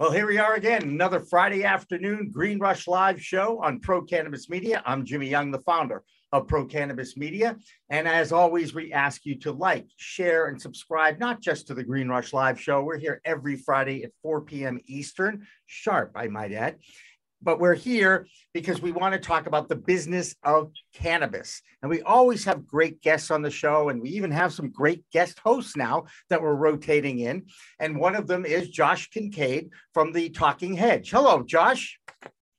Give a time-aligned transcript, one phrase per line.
[0.00, 4.48] Well, here we are again, another Friday afternoon Green Rush Live show on Pro Cannabis
[4.48, 4.82] Media.
[4.86, 7.58] I'm Jimmy Young, the founder of Pro Cannabis Media.
[7.90, 11.84] And as always, we ask you to like, share, and subscribe, not just to the
[11.84, 12.82] Green Rush Live show.
[12.82, 14.80] We're here every Friday at 4 p.m.
[14.86, 16.76] Eastern, sharp, I might add
[17.42, 21.62] but we're here because we want to talk about the business of cannabis.
[21.82, 25.04] And we always have great guests on the show, and we even have some great
[25.10, 27.46] guest hosts now that we're rotating in.
[27.78, 31.10] And one of them is Josh Kincaid from the Talking Hedge.
[31.10, 31.98] Hello, Josh.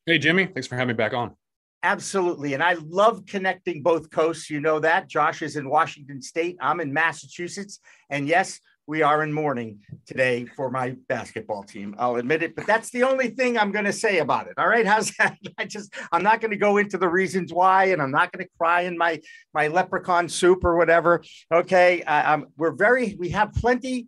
[0.05, 0.45] Hey, Jimmy.
[0.45, 1.35] Thanks for having me back on.
[1.83, 2.53] Absolutely.
[2.53, 4.49] And I love connecting both coasts.
[4.51, 5.07] You know that.
[5.07, 7.79] Josh is in Washington State, I'm in Massachusetts.
[8.09, 8.59] And yes,
[8.91, 11.95] we are in mourning today for my basketball team.
[11.97, 14.55] I'll admit it, but that's the only thing I'm going to say about it.
[14.57, 15.37] All right, how's that?
[15.57, 18.43] I just I'm not going to go into the reasons why, and I'm not going
[18.43, 19.21] to cry in my
[19.53, 21.23] my leprechaun soup or whatever.
[21.53, 24.07] Okay, uh, um, we're very we have plenty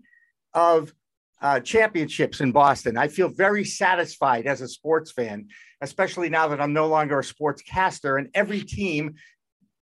[0.54, 0.94] of
[1.42, 2.98] uh, championships in Boston.
[2.98, 5.48] I feel very satisfied as a sports fan,
[5.80, 9.16] especially now that I'm no longer a sportscaster, and every team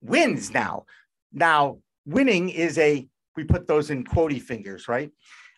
[0.01, 0.85] wins now.
[1.33, 5.11] Now, winning is a we put those in quotey fingers, right?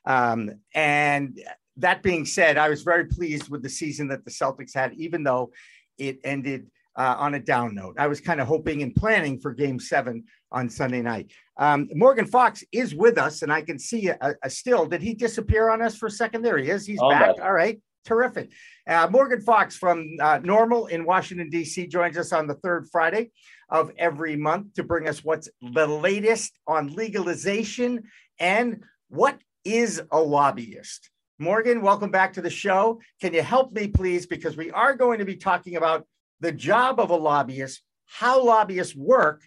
[0.06, 1.40] Um, and
[1.78, 5.24] that being said, I was very pleased with the season that the Celtics had, even
[5.24, 5.52] though
[5.98, 7.96] it ended uh, on a down note.
[8.00, 11.32] I was kind of hoping and planning for game seven on Sunday night.
[11.58, 14.86] Um, Morgan Fox is with us, and I can see a, a, still.
[14.88, 16.42] Did he disappear on us for a second?
[16.42, 16.86] There he is.
[16.86, 17.36] He's oh, back.
[17.42, 17.80] All right.
[18.08, 18.52] Terrific.
[18.88, 23.32] Uh, Morgan Fox from uh, NORML in Washington, D.C., joins us on the third Friday
[23.70, 28.04] of every month to bring us what's the latest on legalization
[28.40, 31.10] and what is a lobbyist.
[31.38, 33.02] Morgan, welcome back to the show.
[33.20, 34.26] Can you help me, please?
[34.26, 36.08] Because we are going to be talking about
[36.40, 39.42] the job of a lobbyist, how lobbyists work,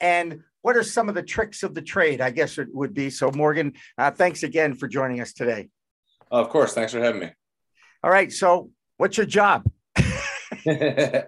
[0.00, 3.10] and what are some of the tricks of the trade, I guess it would be.
[3.10, 5.68] So, Morgan, uh, thanks again for joining us today.
[6.30, 6.72] Of course.
[6.72, 7.32] Thanks for having me.
[8.04, 8.32] All right.
[8.32, 9.64] So, what's your job?
[10.66, 11.22] uh,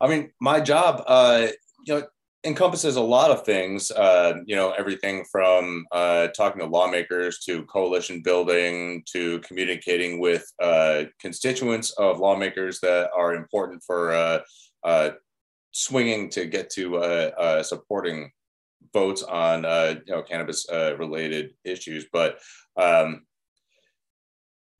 [0.00, 1.48] I mean, my job, uh,
[1.86, 2.06] you know,
[2.44, 3.90] encompasses a lot of things.
[3.90, 10.50] Uh, you know, everything from uh, talking to lawmakers to coalition building to communicating with
[10.62, 14.12] uh, constituents of lawmakers that are important for
[14.84, 15.10] uh,
[15.72, 18.30] swinging to get to supporting
[18.94, 19.64] votes on
[20.06, 22.06] you know cannabis related issues.
[22.10, 22.38] But
[22.78, 23.26] um,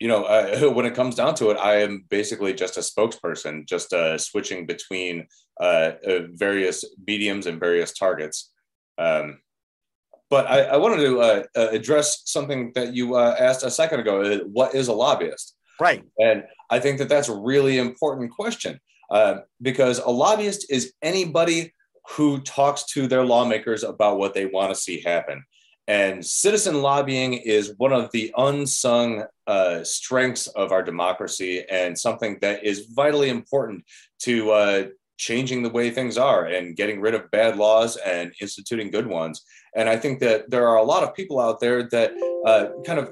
[0.01, 3.67] you know, uh, when it comes down to it, I am basically just a spokesperson,
[3.67, 5.27] just uh, switching between
[5.61, 8.53] uh, uh various mediums and various targets.
[8.97, 9.41] Um,
[10.31, 14.41] but I, I, wanted to uh, uh, address something that you asked a second ago.
[14.53, 15.57] What is a lobbyist?
[15.81, 16.05] Right.
[16.19, 18.79] And I think that that's a really important question
[19.63, 21.73] because a lobbyist is anybody
[22.11, 25.43] who talks to their lawmakers about what they want to see happen.
[25.89, 32.39] And citizen lobbying is one of the unsung uh, strengths of our democracy and something
[32.43, 33.85] that is vitally important
[34.21, 38.91] to uh, changing the way things are and getting rid of bad laws and instituting
[38.91, 39.43] good ones.
[39.75, 42.13] And I think that there are a lot of people out there that
[42.47, 43.11] uh, kind of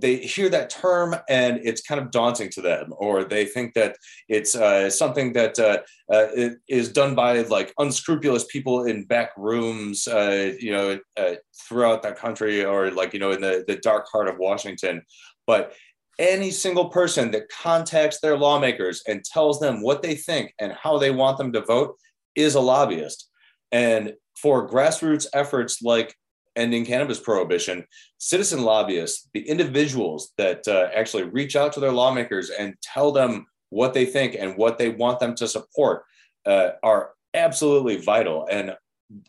[0.00, 3.96] they hear that term and it's kind of daunting to them, or they think that
[4.28, 5.78] it's uh, something that uh,
[6.12, 11.34] uh, is done by like unscrupulous people in back rooms, uh, you know, uh,
[11.68, 15.02] throughout that country, or like you know, in the the dark heart of Washington.
[15.46, 15.74] But
[16.18, 20.98] any single person that contacts their lawmakers and tells them what they think and how
[20.98, 21.96] they want them to vote
[22.36, 23.28] is a lobbyist.
[23.72, 26.14] And for grassroots efforts like
[26.56, 27.84] ending cannabis prohibition,
[28.18, 33.46] citizen lobbyists, the individuals that uh, actually reach out to their lawmakers and tell them
[33.70, 36.04] what they think and what they want them to support
[36.46, 38.46] uh, are absolutely vital.
[38.50, 38.76] And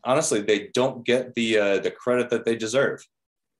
[0.04, 3.06] honestly, they don't get the uh, the credit that they deserve.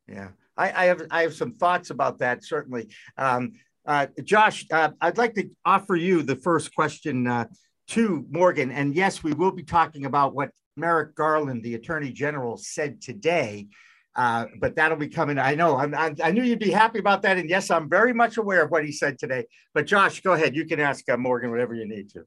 [0.08, 2.90] Yeah, I, I, have I have some thoughts about that certainly.
[3.18, 3.54] Um,
[3.86, 7.46] uh, Josh, uh, I'd like to offer you the first question uh,
[7.90, 12.58] to Morgan, and yes, we will be talking about what Merrick Garland, the Attorney General,
[12.58, 13.68] said today.
[14.16, 15.38] Uh, but that'll be coming.
[15.40, 15.78] I know.
[15.78, 18.64] I'm, I'm, i knew you'd be happy about that, and yes, I'm very much aware
[18.64, 19.46] of what he said today.
[19.74, 20.56] But Josh, go ahead.
[20.56, 22.26] You can ask uh, Morgan whatever you need to.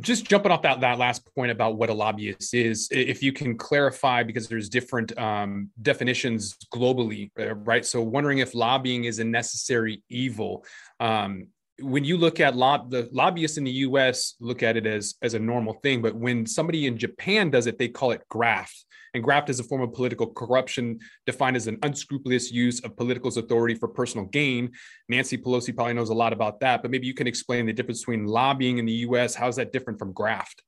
[0.00, 3.58] Just jumping off that that last point about what a lobbyist is, if you can
[3.58, 7.84] clarify, because there's different um, definitions globally, uh, right?
[7.84, 10.64] So, wondering if lobbying is a necessary evil.
[10.98, 11.48] Um,
[11.82, 15.34] when you look at lob, the lobbyists in the US look at it as as
[15.34, 18.84] a normal thing, but when somebody in Japan does it, they call it graft.
[19.12, 23.36] And graft is a form of political corruption defined as an unscrupulous use of political
[23.36, 24.70] authority for personal gain.
[25.08, 28.00] Nancy Pelosi probably knows a lot about that, but maybe you can explain the difference
[28.00, 29.34] between lobbying in the US.
[29.34, 30.62] How's that different from graft?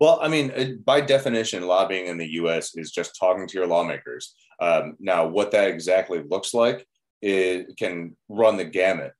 [0.00, 4.34] Well, I mean, by definition, lobbying in the US is just talking to your lawmakers.
[4.60, 6.86] Um, now, what that exactly looks like
[7.20, 9.12] it can run the gamut.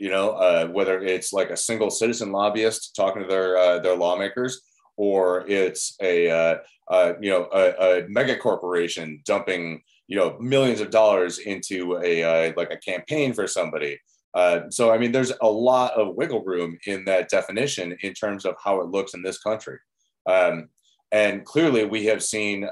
[0.00, 3.94] You know, uh, whether it's like a single citizen lobbyist talking to their uh, their
[3.94, 4.62] lawmakers,
[4.96, 6.56] or it's a uh,
[6.90, 12.22] uh, you know a, a, mega corporation dumping you know millions of dollars into a
[12.22, 14.00] uh, like a campaign for somebody.
[14.32, 18.46] Uh, so I mean, there's a lot of wiggle room in that definition in terms
[18.46, 19.78] of how it looks in this country.
[20.26, 20.70] Um,
[21.12, 22.66] and clearly, we have seen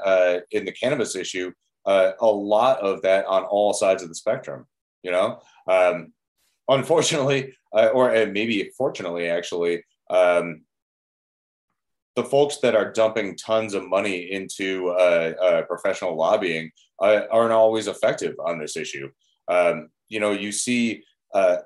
[0.51, 1.53] in the cannabis issue
[1.85, 4.67] a lot of that on all sides of the spectrum.
[5.03, 6.13] You know, um,
[6.69, 10.63] unfortunately, or maybe fortunately, actually, um,
[12.19, 16.69] the folks that are dumping tons of money into uh, uh, professional lobbying
[17.01, 19.09] uh, aren't always effective on this issue.
[19.47, 21.59] Um, you know, you see uh,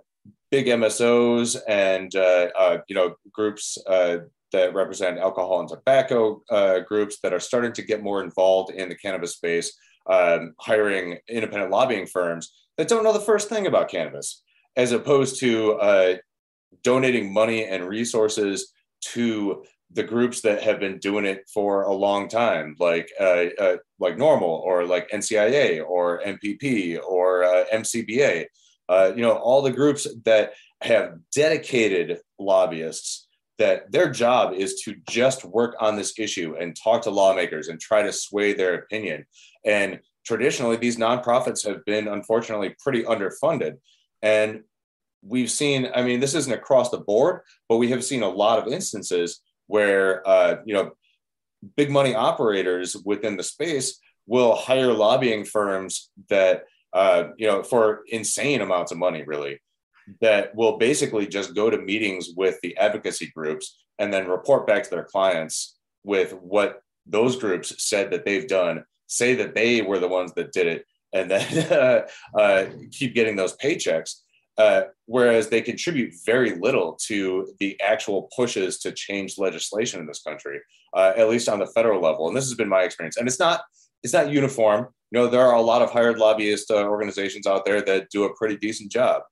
[0.51, 6.43] big MSOs and uh, uh, you know groups that represent alcohol and tobacco
[6.87, 9.73] groups that are starting to get more involved in the cannabis space,
[10.11, 14.42] um, hiring independent lobbying firms that don't know the first thing about cannabis,
[14.77, 16.21] as opposed to
[16.83, 19.65] donating money and resources to
[19.95, 24.17] the groups that have been doing it for a long time, like uh, uh, like
[24.17, 28.47] NORML or like NCIA or MPP or uh, MCBA,
[28.89, 33.29] uh, you know, all the groups that have dedicated lobbyists
[33.59, 37.79] that their job is to just work on this issue and talk to lawmakers and
[37.79, 39.25] try to sway their opinion.
[39.65, 43.77] And traditionally, these nonprofits have been unfortunately pretty underfunded.
[44.23, 44.63] And
[45.23, 48.59] we've seen, I mean, this isn't across the board, but we have seen a lot
[48.59, 49.41] of instances
[49.73, 50.93] where uh, you know
[51.77, 58.03] big money operators within the space will hire lobbying firms that uh, you know for
[58.09, 59.61] insane amounts of money really
[60.21, 64.83] that will basically just go to meetings with the advocacy groups and then report back
[64.83, 69.99] to their clients with what those groups said that they've done say that they were
[69.99, 72.07] the ones that did it and then uh,
[72.39, 74.23] uh, keep getting those paychecks
[74.59, 80.23] uh, whereas they contribute very little to the actual pushes to change legislation in this
[80.23, 80.61] country,
[80.95, 82.29] uh, at least on the federal level.
[82.29, 83.17] And this has been my experience.
[83.17, 83.63] And it's not
[84.03, 84.89] it's not uniform.
[85.11, 88.25] You know, there are a lot of hired lobbyist uh, organizations out there that do
[88.25, 89.23] a pretty decent job,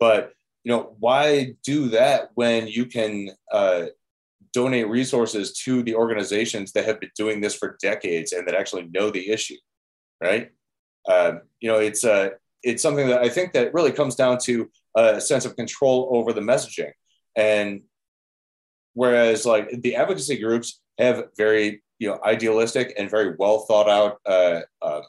[0.00, 0.32] but
[0.64, 3.86] you know, why do that when you can uh,
[4.54, 8.88] donate resources to the organizations that have been doing this for decades and that actually
[8.94, 9.56] know the issue,
[10.22, 10.50] right?
[11.10, 14.70] Um, you know, it's a it's something that I think that really comes down to
[14.96, 16.92] a sense of control over the messaging.
[17.36, 17.82] And
[18.94, 24.18] whereas like the advocacy groups have very you know idealistic and very well thought out
[24.26, 25.02] uh, uh,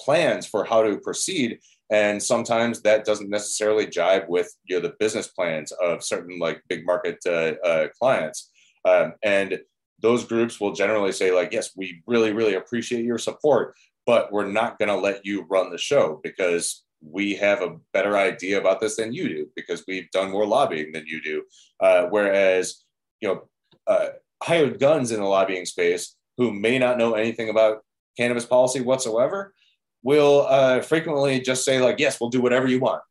[0.00, 1.58] plans for how to proceed,
[1.90, 6.62] and sometimes that doesn't necessarily jive with you know the business plans of certain like
[6.68, 8.50] big market uh, uh clients.
[8.84, 9.60] Um, and
[10.00, 13.76] those groups will generally say like, yes, we really really appreciate your support,
[14.06, 18.16] but we're not going to let you run the show because we have a better
[18.16, 21.42] idea about this than you do because we've done more lobbying than you do.
[21.80, 22.84] Uh, whereas,
[23.20, 23.48] you know,
[23.86, 24.08] uh,
[24.42, 27.84] hired guns in the lobbying space who may not know anything about
[28.16, 29.52] cannabis policy whatsoever
[30.02, 33.02] will uh, frequently just say like, "Yes, we'll do whatever you want."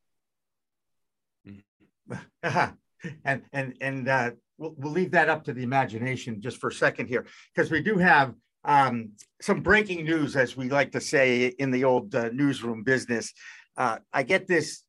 [2.43, 6.73] and and and uh, we'll, we'll leave that up to the imagination just for a
[6.73, 9.11] second here because we do have um,
[9.41, 13.33] some breaking news, as we like to say in the old uh, newsroom business
[13.77, 14.83] uh, I get this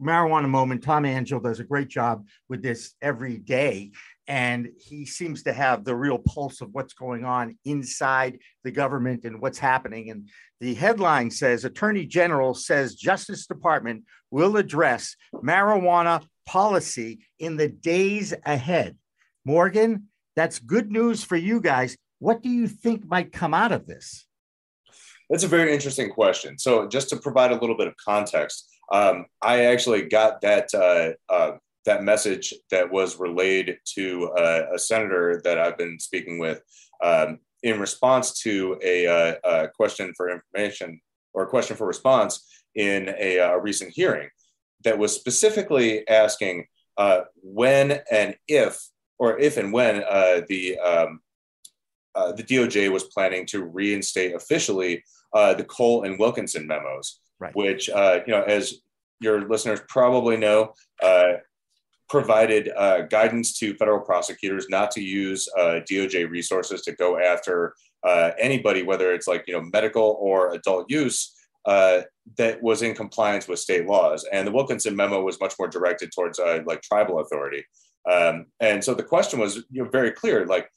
[0.00, 0.82] marijuana moment.
[0.82, 3.92] Tom Angell does a great job with this every day.
[4.28, 9.24] And he seems to have the real pulse of what's going on inside the government
[9.24, 10.10] and what's happening.
[10.10, 10.28] And
[10.60, 18.34] the headline says Attorney General says Justice Department will address marijuana policy in the days
[18.44, 18.96] ahead.
[19.44, 21.96] Morgan, that's good news for you guys.
[22.18, 24.26] What do you think might come out of this?
[25.28, 26.58] That's a very interesting question.
[26.58, 31.32] So, just to provide a little bit of context, um, I actually got that uh,
[31.32, 36.60] uh, that message that was relayed to uh, a senator that I've been speaking with
[37.02, 41.00] um, in response to a, uh, a, question for information
[41.32, 44.28] or a question for response in a, uh, recent hearing
[44.84, 48.80] that was specifically asking uh, when and if,
[49.18, 49.96] or if and when
[50.48, 51.20] the um,
[52.16, 55.04] uh, the DOJ was planning to reinstate officially
[55.34, 57.54] uh, the Cole and Wilkinson memos, right.
[57.54, 58.80] which, uh, you know, as
[59.20, 61.34] your listeners probably know, uh,
[62.08, 67.74] provided uh, guidance to federal prosecutors not to use DOJ resources to go after
[68.38, 71.34] anybody, whether it's like, you know, medical or adult use.
[71.64, 76.12] that was in compliance with state laws, and the Wilkinson memo was much more directed
[76.12, 77.64] towards like tribal authority.
[78.10, 80.70] Um, and so the question was you know, very clear, like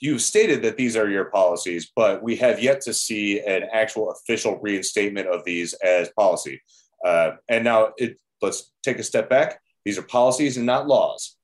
[0.00, 4.10] you've stated that these are your policies, but we have yet to see an actual
[4.10, 6.60] official reinstatement of these as policy.
[7.04, 9.60] Uh, and now it, let's take a step back.
[9.84, 11.36] These are policies and not laws.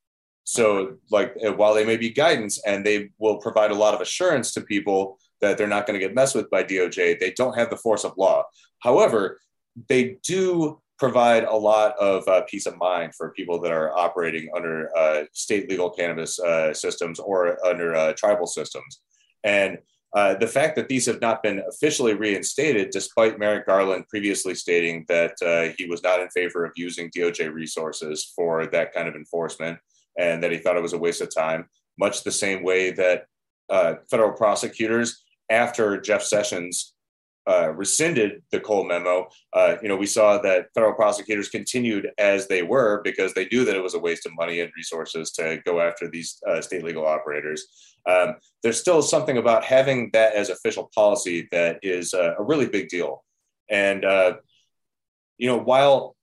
[0.44, 4.00] So, like, uh, while they may be guidance and they will provide a lot of
[4.00, 7.56] assurance to people that they're not going to get messed with by DOJ, they don't
[7.56, 8.44] have the force of law.
[8.80, 9.40] However,
[9.88, 14.48] they do provide a lot of uh, peace of mind for people that are operating
[14.54, 19.00] under uh, state legal cannabis uh, systems or under uh, tribal systems.
[19.42, 19.78] And
[20.14, 25.04] uh, the fact that these have not been officially reinstated, despite Merrick Garland previously stating
[25.08, 29.16] that uh, he was not in favor of using DOJ resources for that kind of
[29.16, 29.78] enforcement
[30.16, 31.66] and that he thought it was a waste of time,
[31.98, 33.26] much the same way that
[34.08, 36.93] federal prosecutors, after Jeff Sessions
[37.46, 42.48] uh, rescinded the Cole memo, uh, you know, we saw that federal prosecutors continued as
[42.48, 45.60] they were because they knew that it was a waste of money and resources to
[45.64, 47.66] go after these uh, state legal operators.
[48.06, 52.88] Um, there's still something about having that as official policy that is a really big
[52.88, 53.24] deal.
[53.70, 54.36] And, uh,
[55.36, 56.16] you know, while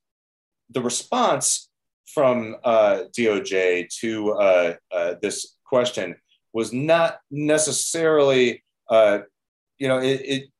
[0.71, 1.69] the response
[2.07, 4.73] from uh, DOJ to uh,
[5.21, 6.15] this question
[6.53, 10.50] was not necessarily, you know, it, it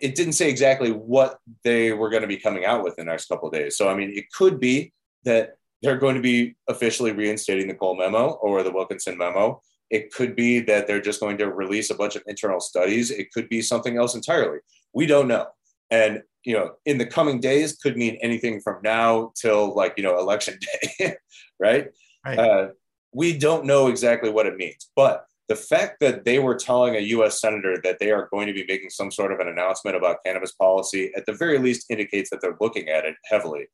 [0.00, 3.10] it didn't say exactly what they were going to be coming out with in the
[3.10, 3.76] next couple of days.
[3.76, 4.92] So, I mean, it could be
[5.24, 9.60] that they're going to be officially reinstating the Cole memo or the Wilkinson memo.
[9.90, 13.10] It could be that they're just going to release a bunch of internal studies.
[13.10, 14.58] It could be something else entirely.
[14.94, 15.46] We don't know.
[15.90, 20.02] And, you know, in the coming days could mean anything from now till like, you
[20.02, 20.58] know, election
[20.98, 21.16] day,
[21.58, 21.88] right?
[22.24, 22.38] right.
[22.38, 22.68] Uh,
[23.12, 24.90] we don't know exactly what it means.
[24.96, 28.54] But the fact that they were telling a US senator that they are going to
[28.54, 32.30] be making some sort of an announcement about cannabis policy at the very least indicates
[32.30, 33.66] that they're looking at it heavily.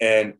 [0.00, 0.32] And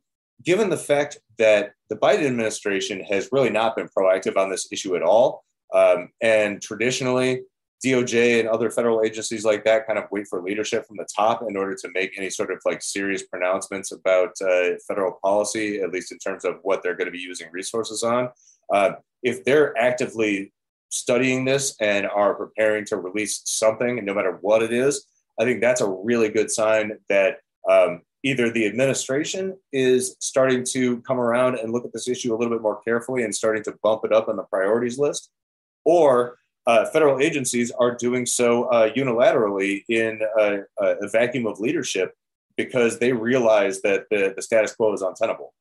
[0.43, 4.97] given the fact that the Biden administration has really not been proactive on this issue
[4.97, 7.43] at all, um, and traditionally,
[7.85, 11.43] DOJ and other federal agencies like that kind of wait for leadership from the top
[11.47, 15.93] in order to make any sort of like serious pronouncements about uh, federal policy, at
[15.93, 18.31] least in terms of what they're going to be using resources on.
[18.73, 20.53] Uh, if they're actively
[20.89, 25.07] studying this and are preparing to release something, no matter what it is,
[25.39, 27.39] I think that's a really good sign that
[27.71, 32.37] um, either the administration is starting to come around and look at this issue a
[32.37, 35.31] little bit more carefully and starting to bump it up on the priorities list,
[35.85, 42.13] or uh, federal agencies are doing so uh, unilaterally in a, a, vacuum of leadership
[42.57, 45.55] because they realize that the, the status quo is untenable.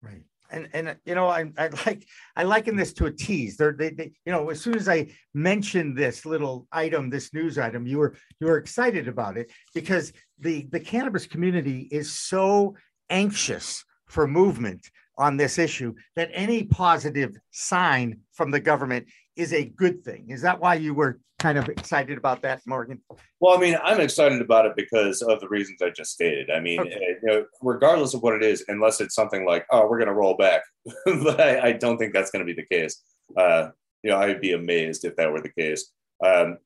[0.00, 3.56] Right and and you know I, I like I liken this to a tease.
[3.56, 7.58] They're, they they you know as soon as I mentioned this little item, this news
[7.58, 12.76] item, you were you were excited about it because the the cannabis community is so
[13.10, 19.06] anxious for movement on this issue that any positive sign from the government
[19.38, 20.26] is a good thing.
[20.28, 23.00] Is that why you were kind of excited about that, Morgan?
[23.40, 26.50] Well, I mean, I'm excited about it because of the reasons I just stated.
[26.50, 26.90] I mean, okay.
[26.92, 30.08] Eh, you know, regardless of what it is, unless it's something like, oh, we're going
[30.08, 30.62] to roll back,
[31.06, 33.00] but I, I, don't think that's going to be the case.
[33.36, 33.68] Uh,
[34.02, 35.92] you know, I'd be amazed if that were the case.
[36.24, 36.58] Um,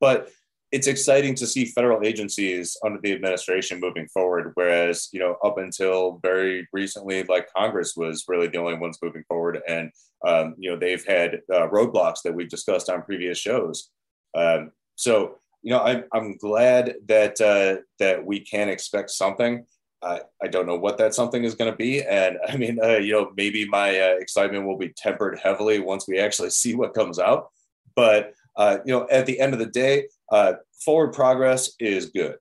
[0.00, 0.30] but
[0.72, 5.58] it's exciting to see federal agencies under the administration moving forward whereas you know up
[5.58, 9.60] until very recently like congress was really the only ones moving forward.
[9.66, 9.90] And
[10.26, 13.90] um, you know they've had uh, roadblocks that we've discussed on previous shows.
[14.34, 19.66] Um, so you know I'm, I'm glad that uh, that we can expect something.
[20.02, 22.02] I, I don't know what that something is going to be.
[22.02, 26.06] And i mean uh, you know maybe my uh, excitement will be tempered heavily once
[26.08, 27.50] we actually see what comes out.
[27.94, 32.36] But uh, you know, at the end of the day, uh, forward progress is good.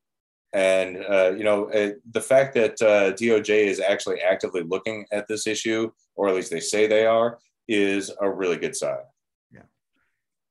[0.54, 5.28] And, uh, you know, uh, the fact that uh, DOJ is actually actively looking at
[5.28, 8.98] this issue, or at least they say they are, is a really good sign.
[9.52, 9.62] Yeah.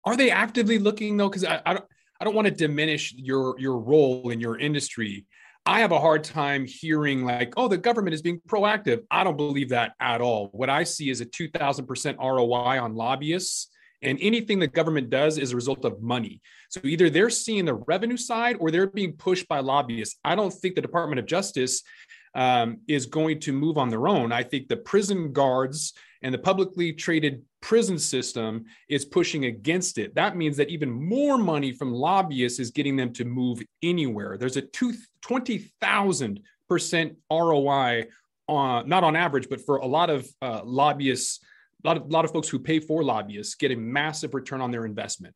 [0.04, 1.28] Are they actively looking though?
[1.28, 1.84] Because I, I, don't,
[2.20, 5.26] I don't want to diminish your, your role in your industry.
[5.66, 9.02] I have a hard time hearing like, oh, the government is being proactive.
[9.10, 10.48] I don't believe that at all.
[10.52, 13.68] What I see is a 2000% ROI on lobbyists
[14.02, 16.40] and anything the government does is a result of money.
[16.68, 20.18] So either they're seeing the revenue side or they're being pushed by lobbyists.
[20.24, 21.82] I don't think the Department of Justice
[22.34, 24.32] um, is going to move on their own.
[24.32, 30.14] I think the prison guards and the publicly traded prison system is pushing against it.
[30.14, 34.36] That means that even more money from lobbyists is getting them to move anywhere.
[34.36, 38.06] There's a 20,000% ROI
[38.48, 41.40] on, not on average, but for a lot of uh, lobbyists
[41.84, 44.84] lot of, lot of folks who pay for lobbyists get a massive return on their
[44.84, 45.34] investment.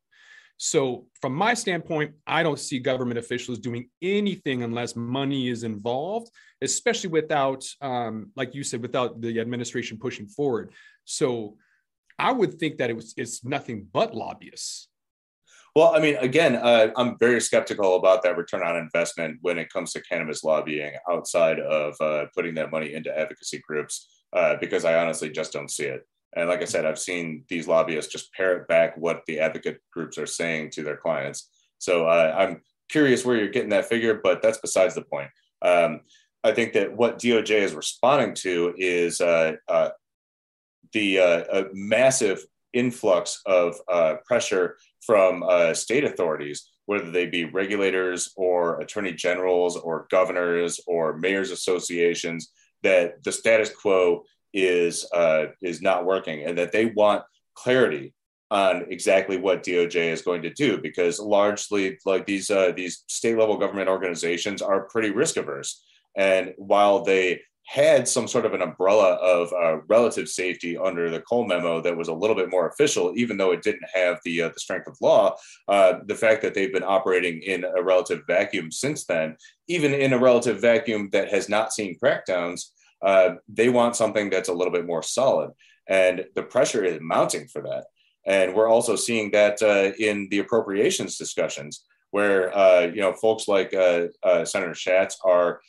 [0.59, 6.31] So, from my standpoint, I don't see government officials doing anything unless money is involved,
[6.61, 10.73] especially without, um, like you said, without the administration pushing forward.
[11.05, 11.57] So,
[12.19, 14.89] I would think that it was it's nothing but lobbyists.
[15.75, 19.73] Well, I mean, again, uh, I'm very skeptical about that return on investment when it
[19.73, 24.85] comes to cannabis lobbying outside of uh, putting that money into advocacy groups, uh, because
[24.85, 26.07] I honestly just don't see it.
[26.35, 30.19] And like I said, I've seen these lobbyists just parrot back what the advocate groups
[30.19, 31.49] are saying to their clients.
[31.79, 35.31] So uh, I'm curious where you're getting that figure, but that's besides the point.
[35.63, 36.01] Um,
[36.45, 39.91] I think that what DOJ is responding to is uh, uh,
[40.93, 48.33] the uh, massive influx of uh, pressure from uh, state authorities, whether they be regulators
[48.37, 55.83] or attorney generals or governors or mayors associations, that the status quo is uh, is
[55.83, 58.15] not working, and that they want clarity
[58.51, 63.39] on exactly what DOJ is going to do, because largely, like these uh, these state
[63.39, 65.83] level government organizations are pretty risk averse,
[66.17, 71.21] and while they had some sort of an umbrella of uh, relative safety under the
[71.21, 74.43] Cole memo that was a little bit more official, even though it didn't have the
[74.43, 75.35] uh, the strength of law.
[75.69, 79.37] Uh, the fact that they've been operating in a relative vacuum since then,
[79.69, 82.71] even in a relative vacuum that has not seen crackdowns,
[83.03, 85.51] uh, they want something that's a little bit more solid,
[85.89, 87.87] and the pressure is mounting for that.
[88.25, 93.49] And we're also seeing that uh, in the appropriations discussions, where uh, you know folks
[93.49, 95.61] like Senator Schatz are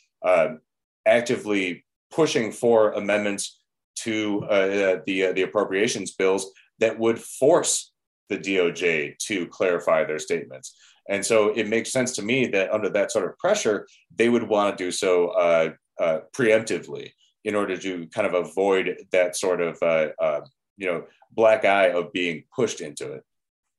[1.06, 3.60] actively pushing for amendments
[3.96, 7.92] to uh, the uh, the appropriations bills that would force
[8.28, 10.76] the DOJ to clarify their statements.
[11.08, 13.86] And so it makes sense to me that under that sort of pressure,
[14.16, 17.12] they would want to do so uh, uh preemptively
[17.44, 20.40] in order to kind of avoid that sort of uh, uh,
[20.76, 23.24] you know black eye of being pushed into it.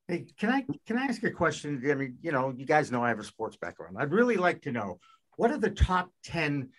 [0.08, 1.82] Hey, can I can I ask a question?
[1.90, 3.96] I mean, you know, you guys know I have a sports background.
[3.98, 4.98] I'd really like to know
[5.36, 6.70] what are the top ten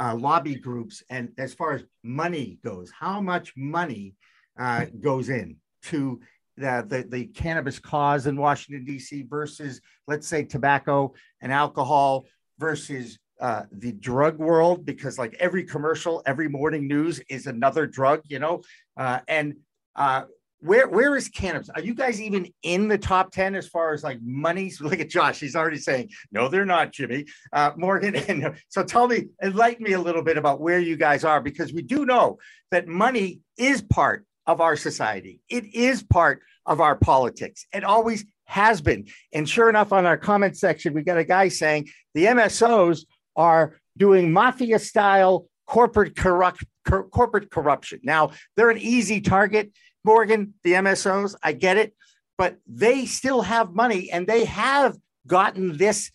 [0.00, 4.14] uh, lobby groups and as far as money goes, how much money
[4.58, 6.20] uh, goes in to
[6.56, 9.24] the, the, the cannabis cause in Washington, D.C.
[9.28, 12.24] versus, let's say, tobacco and alcohol
[12.58, 18.20] versus uh, the drug world, because like every commercial, every morning news is another drug,
[18.26, 18.62] you know,
[18.96, 19.54] uh, and
[19.96, 20.22] uh,
[20.60, 21.70] where where is cannabis?
[21.74, 24.80] Are you guys even in the top 10 as far as like monies?
[24.80, 27.26] Look at Josh, he's already saying, no, they're not, Jimmy.
[27.52, 31.24] Uh, Morgan, and so tell me, enlighten me a little bit about where you guys
[31.24, 32.38] are, because we do know
[32.70, 35.40] that money is part of our society.
[35.48, 37.66] It is part of our politics.
[37.72, 39.06] It always has been.
[39.32, 43.04] And sure enough, on our comment section, we got a guy saying the MSOs
[43.38, 48.00] are doing mafia style corporate corrupt corporate corruption.
[48.02, 49.72] Now, they're an easy target
[50.04, 51.94] Morgan, the MSOs, I get it,
[52.36, 54.96] but they still have money and they have
[55.26, 56.10] gotten this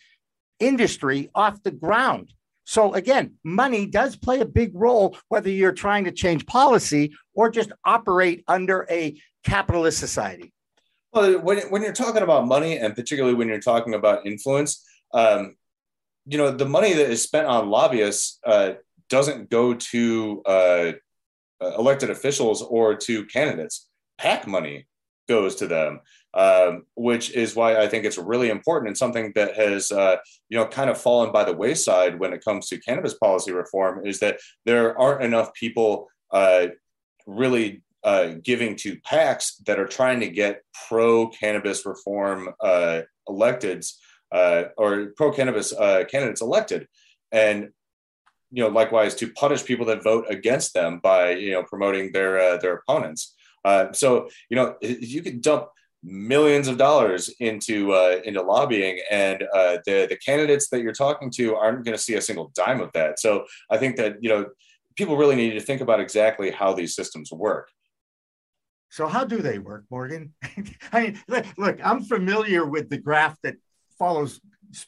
[0.59, 2.33] industry off the ground.
[2.63, 7.51] So again, money does play a big role, whether you're trying to change policy or
[7.51, 10.53] just operate under a capitalist society.
[11.11, 14.83] Well, when, when you're talking about money, and particularly when you're talking about influence,
[15.13, 15.55] um,
[16.25, 18.73] you know, the money that is spent on lobbyists uh,
[19.09, 20.91] doesn't go to uh,
[21.61, 23.87] uh, elected officials or to candidates.
[24.17, 24.87] PAC money
[25.27, 26.01] goes to them,
[26.33, 30.17] um, which is why I think it's really important and something that has, uh,
[30.49, 34.05] you know, kind of fallen by the wayside when it comes to cannabis policy reform
[34.05, 36.67] is that there aren't enough people uh,
[37.25, 43.93] really uh, giving to PACs that are trying to get pro cannabis reform uh, electeds
[44.33, 46.87] uh, or pro cannabis uh, candidates elected.
[47.31, 47.69] And
[48.51, 52.39] you know, likewise to punish people that vote against them by you know promoting their
[52.39, 53.35] uh, their opponents.
[53.65, 55.69] Uh, so you know, you can dump
[56.03, 61.31] millions of dollars into uh, into lobbying, and uh, the the candidates that you're talking
[61.31, 63.19] to aren't going to see a single dime of that.
[63.19, 64.45] So I think that you know
[64.95, 67.69] people really need to think about exactly how these systems work.
[68.89, 70.35] So how do they work, Morgan?
[70.91, 73.55] I mean, look, look, I'm familiar with the graph that
[74.03, 74.41] follows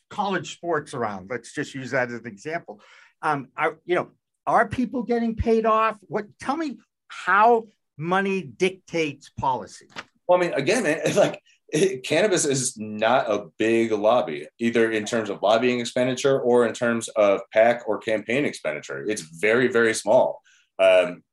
[0.10, 1.30] college sports around.
[1.30, 2.82] Let's just use that as an example
[3.26, 4.10] um, are you know
[4.48, 5.98] are people getting paid off?
[6.02, 6.28] What?
[6.40, 7.66] Tell me how
[7.98, 9.88] money dictates policy.
[10.28, 15.06] Well, I mean, again, man, like it, cannabis is not a big lobby, either in
[15.06, 19.04] terms of lobbying expenditure or in terms of PAC or campaign expenditure.
[19.04, 20.42] It's very, very small.
[20.78, 21.24] Um,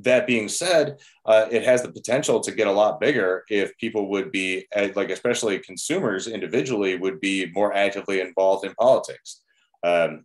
[0.00, 4.10] that being said, uh, it has the potential to get a lot bigger if people
[4.10, 9.42] would be, like, especially consumers individually, would be more actively involved in politics.
[9.84, 10.24] Um,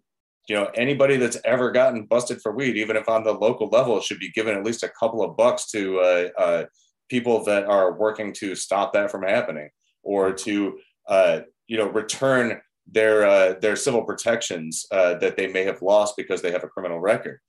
[0.50, 4.02] you know anybody that's ever gotten busted for weed even if on the local level
[4.02, 6.66] should be given at least a couple of bucks to uh, uh,
[7.08, 9.70] people that are working to stop that from happening
[10.04, 12.60] or to uh, you know return
[12.92, 16.68] their uh, their civil protections uh, that they may have lost because they have a
[16.68, 17.40] criminal record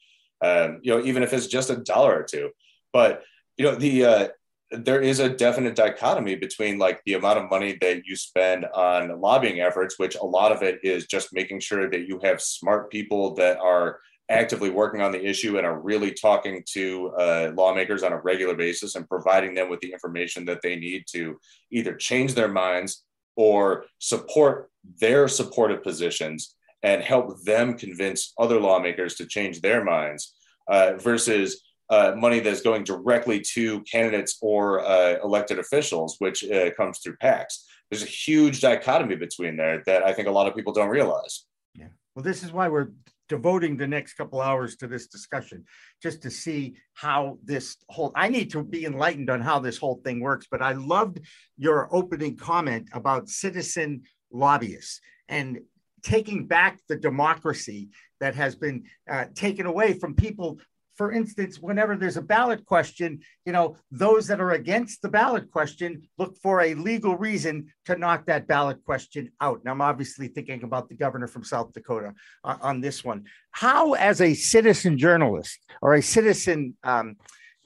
[0.42, 2.50] um, you know even if it's just a dollar or two.
[2.92, 3.22] But
[3.56, 4.28] you know the uh,
[4.70, 9.20] there is a definite dichotomy between like the amount of money that you spend on
[9.20, 12.90] lobbying efforts, which a lot of it is just making sure that you have smart
[12.90, 13.98] people that are
[14.30, 18.54] actively working on the issue and are really talking to uh, lawmakers on a regular
[18.54, 21.36] basis and providing them with the information that they need to
[21.72, 29.14] either change their minds or support their supportive positions and help them convince other lawmakers
[29.16, 30.34] to change their minds
[30.68, 36.70] uh, versus uh, money that's going directly to candidates or uh, elected officials, which uh,
[36.76, 37.64] comes through PACs.
[37.90, 41.44] There's a huge dichotomy between there that I think a lot of people don't realize.
[41.74, 41.88] Yeah.
[42.14, 42.90] Well, this is why we're
[43.28, 45.64] devoting the next couple hours to this discussion,
[46.00, 48.12] just to see how this whole.
[48.14, 50.46] I need to be enlightened on how this whole thing works.
[50.48, 51.20] But I loved
[51.56, 55.58] your opening comment about citizen lobbyists and
[56.02, 60.60] taking back the democracy that has been uh, taken away from people
[61.00, 65.50] for instance, whenever there's a ballot question, you know, those that are against the ballot
[65.50, 69.60] question look for a legal reason to knock that ballot question out.
[69.60, 72.12] And I'm obviously thinking about the governor from South Dakota
[72.44, 73.24] uh, on this one.
[73.50, 77.16] How, as a citizen journalist or a citizen um,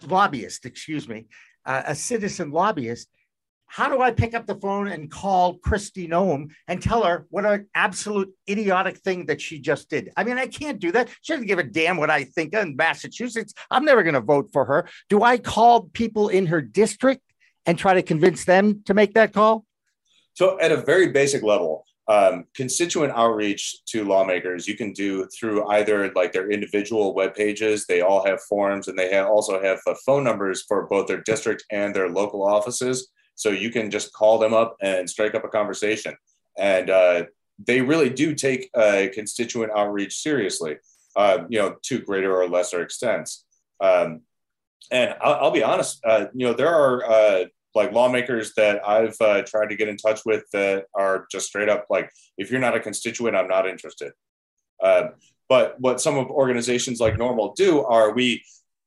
[0.06, 1.26] lobbyist, excuse me,
[1.66, 3.08] uh, a citizen lobbyist,
[3.66, 7.44] how do I pick up the phone and call Kristi Noem and tell her what
[7.44, 10.12] an absolute idiotic thing that she just did?
[10.16, 11.08] I mean, I can't do that.
[11.22, 13.52] She doesn't give a damn what I think in Massachusetts.
[13.70, 14.88] I'm never going to vote for her.
[15.08, 17.22] Do I call people in her district
[17.66, 19.64] and try to convince them to make that call?
[20.34, 25.66] So, at a very basic level, um, constituent outreach to lawmakers you can do through
[25.68, 29.80] either like their individual web pages they all have forms and they have also have
[29.86, 34.12] the phone numbers for both their district and their local offices so you can just
[34.12, 36.14] call them up and strike up a conversation.
[36.56, 37.24] And uh,
[37.58, 40.76] they really do take uh, constituent outreach seriously,
[41.16, 43.44] uh, you know, to greater or lesser extents.
[43.80, 44.22] Um,
[44.90, 47.44] and I'll, I'll, be honest, uh, you know, there are uh,
[47.74, 51.68] like lawmakers that I've uh, tried to get in touch with that are just straight
[51.68, 54.12] up like, if you're not a constituent, I'm not interested.
[55.48, 58.44] but what some of organizations like NORML do are we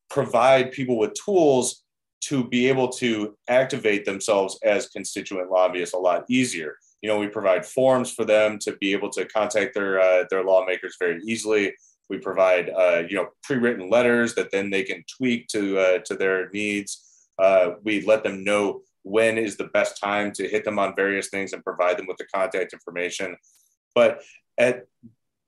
[0.09, 1.83] provide people with tools
[2.27, 6.75] to be able to activate themselves as constituent lobbyists a lot easier.
[7.01, 10.43] You know, we provide forms for them to be able to contact their uh, their
[10.43, 11.73] lawmakers very easily.
[12.09, 16.15] We provide uh, you know pre-written letters that then they can tweak to uh, to
[16.15, 17.29] their needs.
[17.39, 21.29] Uh, we let them know when is the best time to hit them on various
[21.29, 23.37] things and provide them with the contact information.
[23.95, 24.21] But
[24.57, 24.85] at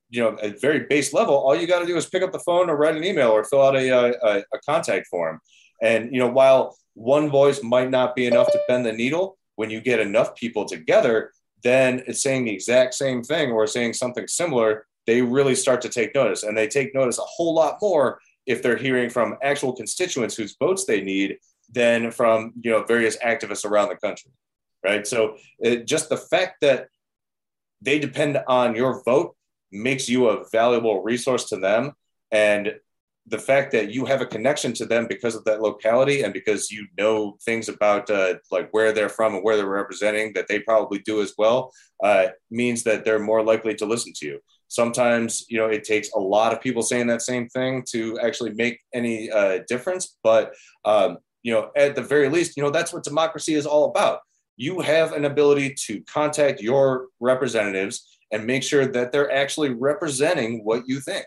[0.08, 2.38] you know at very base level, all you got to do is pick up the
[2.38, 5.40] phone or write an email or fill out a, a, a contact form
[5.82, 9.70] and you know, while one voice might not be enough to bend the needle, when
[9.70, 14.26] you get enough people together, then it's saying the exact same thing or saying something
[14.26, 14.86] similar.
[15.06, 18.62] They really start to take notice, and they take notice a whole lot more if
[18.62, 21.38] they're hearing from actual constituents whose votes they need
[21.72, 24.30] than from you know various activists around the country,
[24.84, 25.06] right?
[25.06, 26.88] So it, just the fact that
[27.80, 29.36] they depend on your vote
[29.72, 31.92] makes you a valuable resource to them,
[32.30, 32.74] and
[33.30, 36.70] the fact that you have a connection to them because of that locality and because
[36.70, 40.58] you know things about uh, like where they're from and where they're representing that they
[40.58, 44.40] probably do as well uh, means that they're more likely to listen to you.
[44.68, 48.52] Sometimes you know it takes a lot of people saying that same thing to actually
[48.54, 50.52] make any uh, difference but
[50.84, 54.20] um, you know at the very least you know that's what democracy is all about.
[54.56, 60.64] You have an ability to contact your representatives and make sure that they're actually representing
[60.64, 61.24] what you think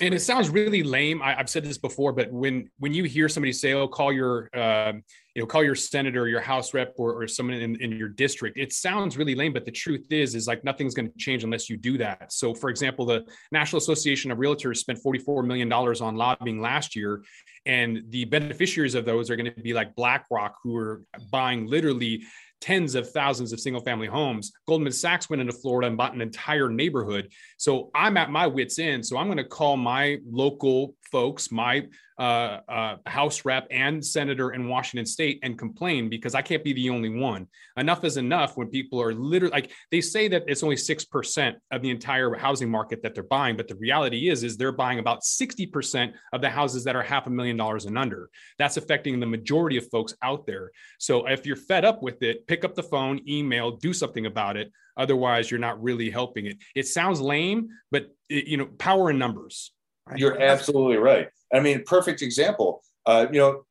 [0.00, 1.22] and it sounds really lame.
[1.22, 4.48] I, have said this before, but when when you hear somebody say, "Oh, call your
[4.54, 5.02] um,
[5.34, 8.58] you know call your senator, your house rep, or, or someone in, in your district,"
[8.58, 9.52] it sounds really lame.
[9.52, 12.32] But the truth is, is like nothing's going to change unless you do that.
[12.32, 16.60] So, for example, the National Association of Realtors spent forty four million dollars on lobbying
[16.60, 17.22] last year,
[17.66, 22.22] and the beneficiaries of those are going to be like BlackRock, who are buying literally
[22.64, 24.50] tens of thousands of single family homes.
[24.66, 27.28] Goldman Sachs went into Florida and bought an entire neighborhood.
[27.58, 29.04] So I'm at my wits' end.
[29.04, 31.82] So I'm going to call my local folks, my
[32.18, 36.72] uh, uh, House rep and senator in Washington state and complain because I can't be
[36.72, 37.48] the only one.
[37.76, 41.82] Enough is enough when people are literally like they say that it's only 6% of
[41.82, 43.56] the entire housing market that they're buying.
[43.56, 47.26] But the reality is, is they're buying about 60% of the houses that are half
[47.26, 48.30] a million dollars and under.
[48.58, 50.70] That's affecting the majority of folks out there.
[50.98, 54.56] So if you're fed up with it, pick up the phone, email, do something about
[54.56, 54.70] it.
[54.96, 56.58] Otherwise, you're not really helping it.
[56.74, 59.73] It sounds lame, but it, you know, power in numbers.
[60.16, 61.28] You're absolutely right.
[61.52, 62.82] I mean, perfect example.
[63.06, 63.64] Uh, you know,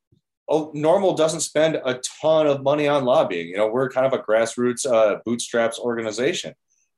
[0.50, 3.50] oh, NORML doesn't spend a ton of money on lobbying.
[3.50, 6.54] You know, we're kind of a grassroots uh, bootstraps organization,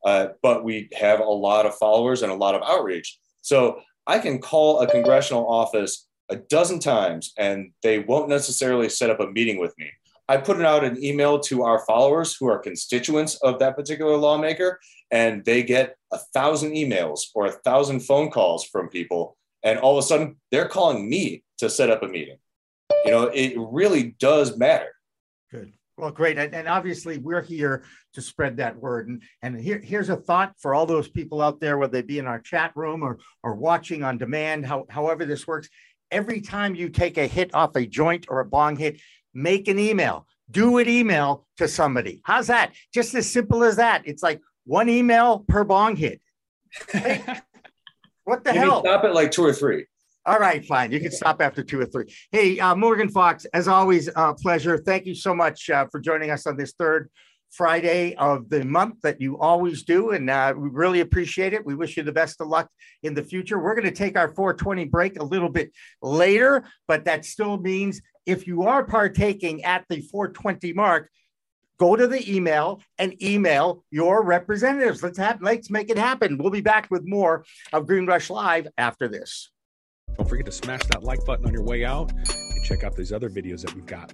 [0.06, 3.18] uh, but we have a lot of followers and a lot of outreach.
[3.42, 9.10] So I can call a congressional office a dozen times and they won't necessarily set
[9.10, 9.92] up a meeting with me.
[10.28, 14.80] I put out an email to our followers who are constituents of that particular lawmaker,
[15.12, 19.38] and they get a thousand emails or a thousand phone calls from people.
[19.64, 22.38] And all of a sudden, they're calling me to set up a meeting.
[23.06, 24.94] You know, it really does matter.
[25.52, 25.74] Good.
[25.98, 26.38] Well, great.
[26.38, 27.84] And, and, obviously, we're here
[28.14, 29.08] to spread that word.
[29.08, 32.20] And, and here, here's a thought for all those people out there, whether they be
[32.20, 35.70] in our chat room or, or watching on demand, how, however this works.
[36.12, 39.00] Every time you take a hit off a joint or a bong hit,
[39.36, 42.22] make an email, do an email to somebody.
[42.24, 42.74] How's that?
[42.94, 44.04] Just as simple as that.
[44.06, 46.22] It's like one email per bong hit.
[46.90, 47.24] Hey,
[48.24, 48.80] what the you hell?
[48.82, 49.86] Stop at like two or three.
[50.26, 50.92] All right, fine.
[50.92, 52.12] You can stop after two or three.
[52.32, 54.80] Hey, uh, Morgan Fox, as always, uh, pleasure.
[54.80, 57.12] Thank you so much uh, for joining us on this third
[57.56, 60.12] Friday of the month that you always do.
[60.12, 61.66] And uh, we really appreciate it.
[61.66, 62.70] We wish you the best of luck
[63.04, 63.60] in the future.
[63.60, 68.02] We're going to take our 420 break a little bit later, but that still means
[68.26, 71.10] if you are partaking at the 420 mark,
[71.78, 75.04] go to the email and email your representatives.
[75.04, 76.38] Let's have let's make it happen.
[76.38, 79.52] We'll be back with more of Green Rush Live after this.
[80.18, 83.12] Don't forget to smash that like button on your way out and check out these
[83.12, 84.14] other videos that we've got.